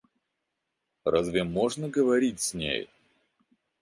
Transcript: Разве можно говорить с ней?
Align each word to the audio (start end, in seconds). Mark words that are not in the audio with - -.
Разве 1.05 1.43
можно 1.43 1.87
говорить 1.87 2.39
с 2.41 2.55
ней? 2.55 2.89